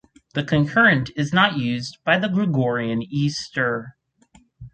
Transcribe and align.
The 0.33 0.43
concurrent 0.43 1.11
is 1.15 1.31
not 1.31 1.57
used 1.59 1.99
by 2.03 2.17
the 2.17 2.27
Gregorian 2.27 3.03
Easter. 3.03 3.95